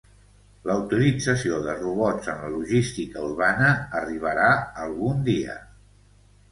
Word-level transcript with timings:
La 0.69 0.77
utilització 0.83 1.59
de 1.67 1.75
robots 1.83 2.31
en 2.33 2.41
la 2.47 2.49
logística 2.55 3.23
urbana 3.29 3.71
arribarà 4.03 4.51
algun 4.89 5.23
dia. 5.33 5.65